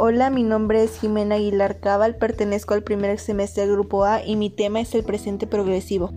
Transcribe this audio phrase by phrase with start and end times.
[0.00, 4.36] Hola, mi nombre es Jimena Aguilar Cabal, pertenezco al primer semestre del Grupo A y
[4.36, 6.12] mi tema es el presente progresivo.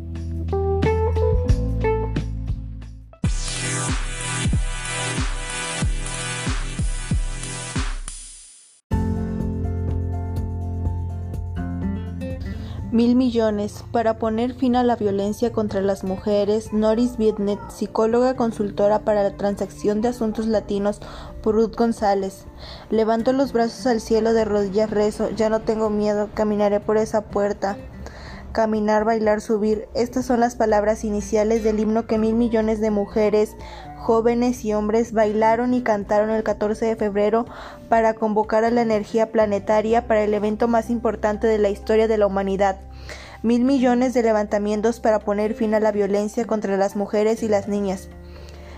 [12.92, 13.86] Mil millones.
[13.94, 19.38] Para poner fin a la violencia contra las mujeres, Noris Vietnet, psicóloga consultora para la
[19.38, 21.00] transacción de asuntos latinos
[21.42, 22.48] por Ruth González.
[22.89, 27.21] Levanto los brazos al cielo de rodillas rezo, ya no tengo miedo, caminaré por esa
[27.21, 27.78] puerta.
[28.51, 29.87] Caminar, bailar, subir.
[29.93, 33.56] Estas son las palabras iniciales del himno que mil millones de mujeres,
[34.02, 37.45] jóvenes y hombres bailaron y cantaron el 14 de febrero
[37.88, 42.17] para convocar a la energía planetaria para el evento más importante de la historia de
[42.17, 42.80] la humanidad.
[43.44, 47.67] Mil millones de levantamientos para poner fin a la violencia contra las mujeres y las
[47.67, 48.08] niñas.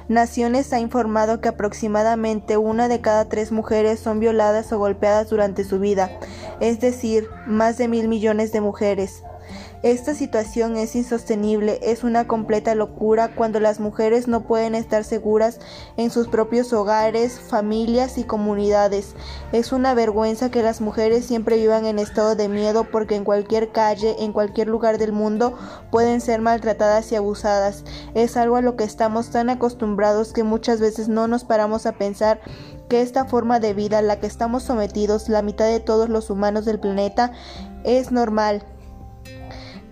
[0.08, 5.66] Naciones ha informado que aproximadamente una de cada tres mujeres son violadas o golpeadas durante
[5.66, 6.12] su vida,
[6.62, 9.24] es decir, más de mil millones de mujeres.
[9.84, 15.60] Esta situación es insostenible, es una completa locura cuando las mujeres no pueden estar seguras
[15.98, 19.14] en sus propios hogares, familias y comunidades.
[19.52, 23.74] Es una vergüenza que las mujeres siempre vivan en estado de miedo porque en cualquier
[23.74, 25.58] calle, en cualquier lugar del mundo
[25.92, 27.84] pueden ser maltratadas y abusadas.
[28.14, 31.92] Es algo a lo que estamos tan acostumbrados que muchas veces no nos paramos a
[31.92, 32.40] pensar
[32.88, 36.30] que esta forma de vida a la que estamos sometidos la mitad de todos los
[36.30, 37.34] humanos del planeta
[37.84, 38.64] es normal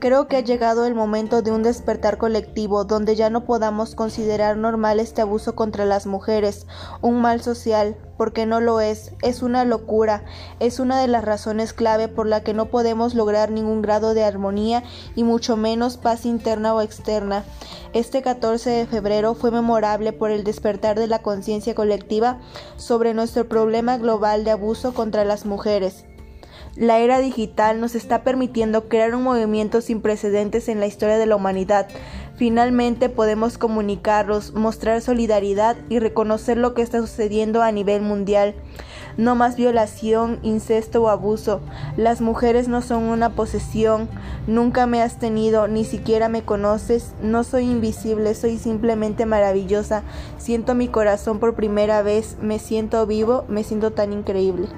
[0.02, 4.58] Creo que ha llegado el momento de un despertar colectivo donde ya no podamos considerar
[4.58, 6.66] normal este abuso contra las mujeres,
[7.04, 10.26] un mal social, porque no lo es, es una locura,
[10.60, 14.24] es una de las razones clave por la que no podemos lograr ningún grado de
[14.24, 14.82] armonía
[15.16, 17.44] y mucho menos paz interna o externa.
[17.94, 22.40] Este 14 de febrero fue memorable por el despertar de la conciencia colectiva
[22.76, 26.06] sobre nuestro problema global de abuso contra las mujeres.
[26.76, 31.26] La era digital nos está permitiendo crear un movimiento sin precedentes en la historia de
[31.26, 31.90] la humanidad.
[32.36, 38.56] Finalmente podemos comunicarlos, mostrar solidaridad y reconocer lo que está sucediendo a nivel mundial.
[39.18, 41.60] No más violación, incesto o abuso.
[41.98, 44.08] Las mujeres no son una posesión.
[44.48, 47.14] Nunca me has tenido, ni siquiera me conoces.
[47.22, 50.04] No soy invisible, soy simplemente maravillosa.
[50.38, 52.38] Siento mi corazón por primera vez.
[52.42, 54.70] Me siento vivo, me siento tan increíble.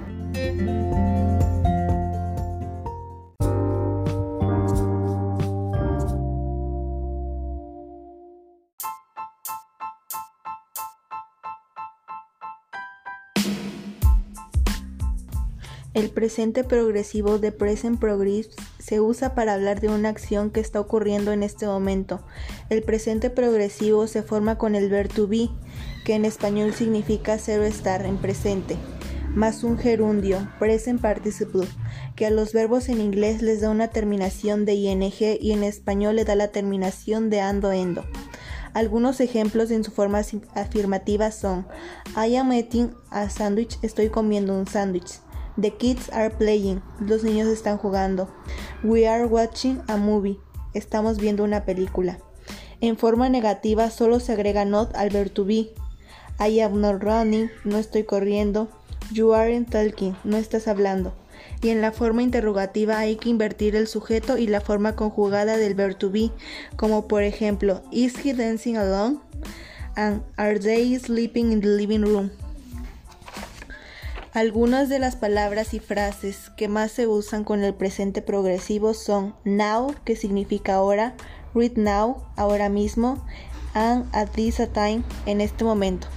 [15.94, 18.50] El presente progresivo de present progress
[18.80, 22.26] se usa para hablar de una acción que está ocurriendo en este momento.
[22.72, 25.50] El presente progresivo se forma con el verbo to be,
[26.04, 28.76] que en español significa ser o estar en presente,
[29.36, 31.68] más un gerundio, present participle,
[32.16, 35.04] que a los verbos en inglés les da una terminación de ing
[35.40, 38.04] y en español le da la terminación de ando endo.
[38.74, 40.22] Algunos ejemplos en su forma
[40.56, 41.68] afirmativa son
[42.18, 45.20] I am eating a sandwich, estoy comiendo un sándwich.
[45.56, 46.81] The kids are playing.
[47.00, 48.28] Los niños están jugando.
[48.84, 50.40] We are watching a movie.
[50.74, 52.18] Estamos viendo una película.
[52.81, 55.69] En forma negativa solo se agrega not al verbo to be.
[56.40, 57.52] I am not running.
[57.63, 58.68] No estoy corriendo.
[59.12, 60.16] You aren't talking.
[60.24, 61.13] No estás hablando.
[61.62, 65.75] Y en la forma interrogativa hay que invertir el sujeto y la forma conjugada del
[65.75, 66.31] verbo to be,
[66.75, 69.19] como por ejemplo, Is he dancing alone?
[69.96, 72.31] And are they sleeping in the living room?
[74.33, 79.35] Algunas de las palabras y frases que más se usan con el presente progresivo son
[79.44, 81.13] now, que significa ahora,
[81.53, 83.23] read now, ahora mismo,
[83.75, 86.07] and at this time, en este momento.